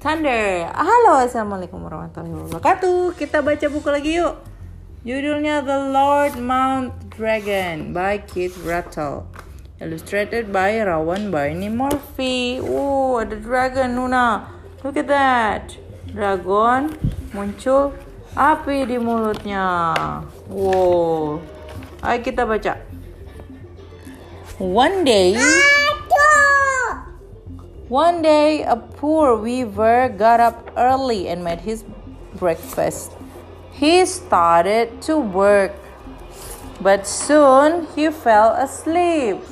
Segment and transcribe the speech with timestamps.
[0.00, 0.64] Thunder.
[0.72, 3.20] Halo, assalamualaikum warahmatullahi wabarakatuh.
[3.20, 4.32] Kita baca buku lagi yuk.
[5.04, 9.28] Judulnya The Lord Mount Dragon by Keith Rattle.
[9.76, 12.64] Illustrated by Rawan Barney Murphy.
[12.64, 14.48] Oh, ada dragon Nuna.
[14.80, 15.76] Look at that.
[16.16, 16.96] Dragon
[17.36, 17.92] muncul
[18.32, 19.68] api di mulutnya.
[20.48, 21.44] Wow.
[22.00, 22.80] Ayo kita baca.
[24.56, 25.36] One day,
[27.90, 31.82] one day, a poor weaver got up early and made his
[32.38, 33.10] breakfast.
[33.74, 35.74] He started to work,
[36.80, 39.42] but soon he fell asleep.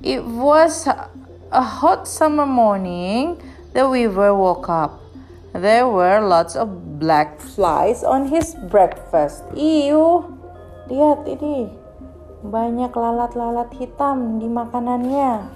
[0.00, 3.42] It was a hot summer morning.
[3.74, 5.02] The weaver woke up.
[5.52, 9.42] There were lots of black flies on his breakfast.
[9.58, 10.22] Ew,
[10.86, 11.74] lihat ini.
[12.46, 15.50] Banyak lalat-lalat hitam di makanannya.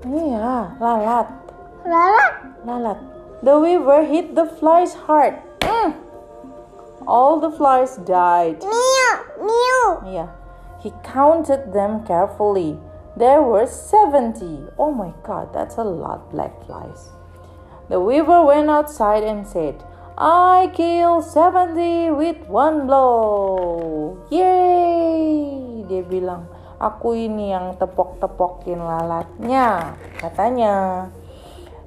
[0.00, 1.28] Iya, lalat.
[1.84, 2.34] Lalat.
[2.64, 2.98] Lalat.
[3.44, 5.36] The weaver hit the flies hard.
[5.60, 5.92] Mm.
[7.04, 8.64] All the flies died.
[8.64, 9.16] Meow.
[9.40, 9.88] Meow.
[10.08, 10.30] Yeah.
[10.80, 12.80] He counted them carefully.
[13.16, 14.72] There were 70.
[14.80, 17.12] Oh my god, that's a lot black flies.
[17.92, 19.84] The weaver went outside and said,
[20.16, 24.16] I killed 70 with one blow.
[24.30, 25.84] Yay!
[25.88, 26.48] Dia bilang,
[26.80, 31.06] aku ini yang tepok-tepokin lalatnya, katanya.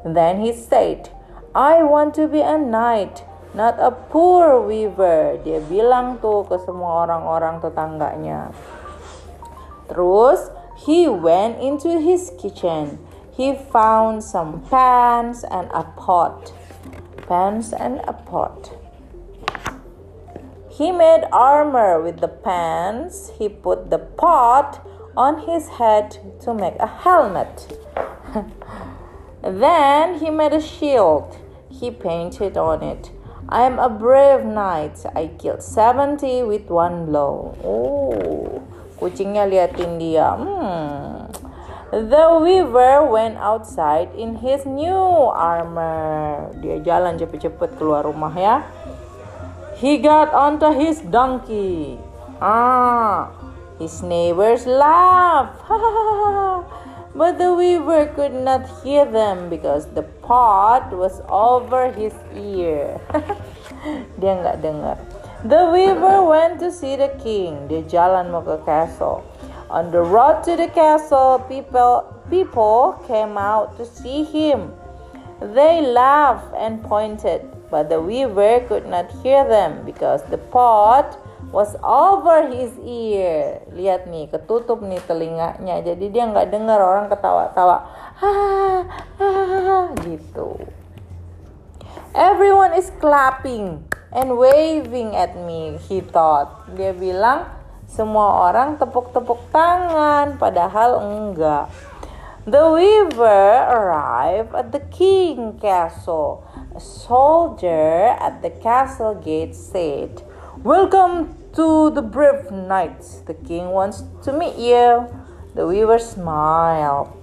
[0.05, 1.09] Then he said,
[1.57, 3.25] I want to be a knight,
[3.57, 5.41] not a poor weaver.
[5.41, 8.53] Dia bilang tuh ke semua orang-orang tetangganya.
[9.89, 10.53] Terus,
[10.85, 13.01] he went into his kitchen.
[13.33, 16.53] He found some pans and a pot.
[17.25, 18.82] Pans and a pot.
[20.73, 23.29] He made armor with the pans.
[23.37, 24.81] He put the pot
[25.15, 27.77] on his head to make a helmet.
[29.43, 31.37] then he made a shield.
[31.69, 33.11] He painted on it.
[33.49, 35.05] I am a brave knight.
[35.13, 37.53] I killed 70 with one blow.
[37.61, 38.65] Oh,
[38.97, 40.33] kucingnya liatin dia.
[40.33, 41.29] Hmm.
[41.93, 44.97] The weaver went outside in his new
[45.37, 46.49] armor.
[46.57, 48.65] Dia jalan cepet-cepet keluar rumah ya.
[49.83, 51.99] He got onto his donkey.
[52.39, 53.27] Ah,
[53.77, 55.59] his neighbors laughed.
[57.19, 62.95] but the weaver could not hear them because the pot was over his ear.
[64.23, 64.95] Dia nggak dengar.
[65.43, 67.67] The weaver went to see the king.
[67.67, 69.19] Dia jalan mau ke castle.
[69.67, 74.71] On the road to the castle, people people came out to see him.
[75.43, 81.17] They laughed and pointed, but the weaver could not hear them because the pot
[81.49, 83.65] was over his ear.
[83.73, 85.81] Lihat nih, ketutup nih telinganya.
[85.81, 87.81] Jadi dia nggak dengar orang ketawa-tawa.
[90.05, 90.61] Gitu.
[92.13, 96.69] Everyone is clapping and waving at me, he thought.
[96.77, 97.49] Dia bilang,
[97.89, 101.73] semua orang tepuk-tepuk tangan, padahal enggak.
[102.43, 106.43] The weaver arrived at the king castle.
[106.73, 110.25] A soldier at the castle gate said,
[110.65, 113.21] Welcome to the brave knights.
[113.29, 115.05] The king wants to meet you.
[115.53, 117.13] The weaver smiled.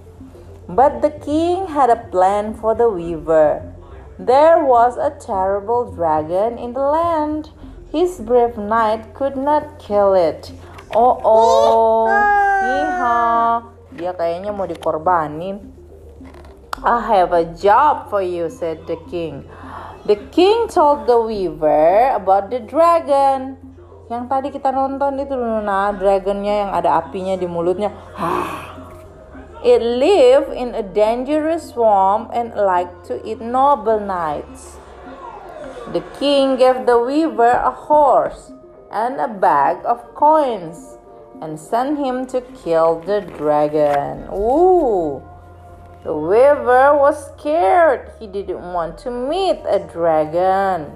[0.71, 3.75] But the king had a plan for the weaver.
[4.17, 7.51] There was a terrible dragon in the land.
[7.91, 10.47] His brave knight could not kill it.
[10.95, 12.07] Oh oh,
[12.79, 13.67] Iha.
[13.99, 15.80] Dia kayaknya mau dikorbanin.
[16.81, 19.45] I have a job for you, said the king.
[20.09, 23.61] The king told the weaver about the dragon.
[24.09, 27.93] Yang tadi kita nonton itu nah dragonnya yang ada apinya di mulutnya.
[29.61, 34.81] It lived in a dangerous swamp and liked to eat noble knights.
[35.93, 38.57] The king gave the weaver a horse
[38.89, 40.97] and a bag of coins
[41.45, 44.25] and sent him to kill the dragon.
[44.33, 45.21] Ooh.
[46.03, 46.17] The
[47.11, 48.07] was scared.
[48.19, 50.95] He didn't want to meet a dragon.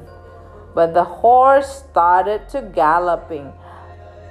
[0.73, 3.51] But the horse started to galloping.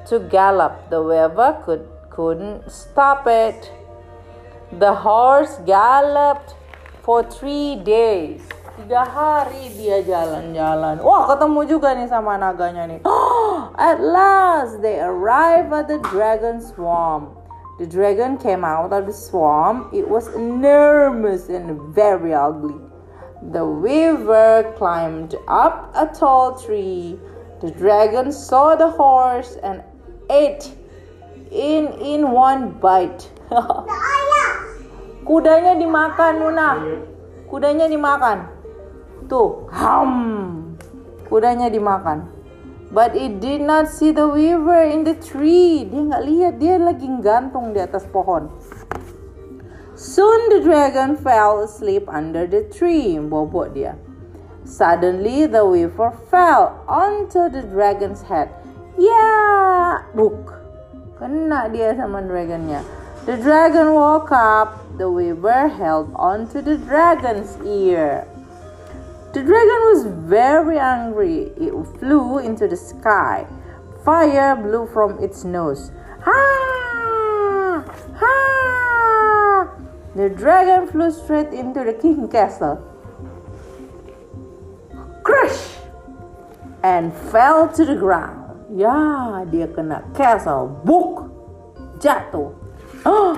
[0.08, 3.68] To gallop, the weaver could couldn't stop it.
[4.72, 6.56] The horse galloped
[7.04, 8.40] for three days.
[8.80, 11.04] Tiga hari dia jalan-jalan.
[11.04, 13.00] Wah, ketemu juga nih sama naganya nih.
[13.92, 17.43] At last, they arrived at the dragon swamp.
[17.78, 19.92] The dragon came out of the swamp.
[19.92, 22.78] It was enormous and very ugly.
[23.50, 27.18] The weaver climbed up a tall tree.
[27.60, 29.82] The dragon saw the horse and
[30.30, 30.70] ate
[31.50, 33.30] in in one bite.
[35.24, 36.68] Kudanya dimakan Nuna.
[37.48, 38.50] kudanya dimakan.
[39.30, 40.10] Tuh, ham.
[41.30, 42.33] Kudanya dimakan.
[42.94, 45.82] But it did not see the weaver in the tree.
[45.82, 48.54] Dia nggak lihat, dia lagi gantung di atas pohon.
[49.98, 53.18] Soon the dragon fell asleep under the tree.
[53.18, 53.98] Bobot dia.
[54.62, 58.54] Suddenly the weaver fell onto the dragon's head.
[58.94, 60.54] Ya, buk.
[61.18, 62.86] Kena dia sama dragonnya.
[63.26, 64.86] The dragon woke up.
[64.94, 68.22] The weaver held onto the dragon's ear.
[69.34, 71.50] The dragon was very angry.
[71.58, 73.50] It flew into the sky.
[74.06, 75.90] Fire blew from its nose.
[76.22, 77.82] Ha!
[78.14, 79.74] Ha!
[80.14, 82.78] The dragon flew straight into the king castle.
[85.26, 85.82] Crash!
[86.84, 88.70] And fell to the ground.
[88.70, 90.78] Ya, dia kena castle.
[90.86, 91.26] Book!
[91.98, 92.54] Jatuh.
[93.02, 93.34] Oh!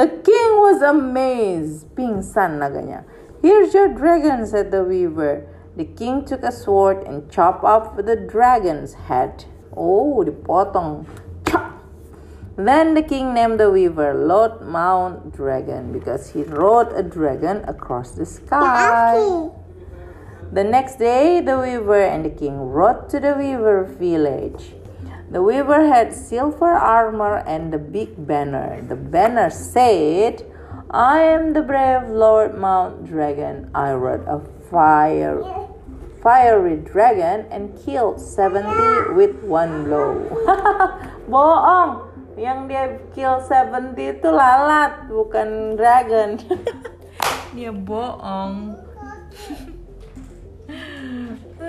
[0.00, 1.84] the king was amazed.
[1.92, 3.04] Pingsan naganya.
[3.42, 5.46] Here's your dragon, said the weaver.
[5.74, 9.46] The king took a sword and chopped off the dragon's head.
[9.74, 11.06] Oh, dipotong.
[11.48, 11.82] Chop!
[12.56, 18.10] Then the king named the weaver Lord Mount Dragon because he rode a dragon across
[18.10, 19.48] the sky.
[20.52, 24.74] The next day, the weaver and the king rode to the weaver village.
[25.30, 28.82] The weaver had silver armor and a big banner.
[28.86, 30.44] The banner said,
[30.90, 33.70] I am the brave Lord Mount Dragon.
[33.78, 34.42] I rode a
[34.74, 35.38] fire,
[36.20, 40.18] fiery dragon and killed 70 with one blow.
[41.30, 42.10] Bohong.
[42.34, 42.84] Yang dia
[43.14, 46.42] kill 70 itu lalat, bukan dragon.
[47.54, 48.74] dia bohong.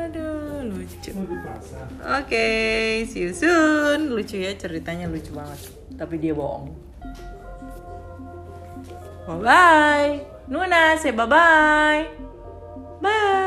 [0.01, 1.13] Aduh, lucu.
[1.13, 1.37] Oke,
[2.01, 4.09] okay, see you soon.
[4.09, 5.61] Lucu ya ceritanya lucu banget.
[5.93, 6.73] Tapi dia bohong.
[9.27, 10.25] Bye bye.
[10.47, 12.07] Nuna, say bye bye.
[13.01, 13.37] Bye.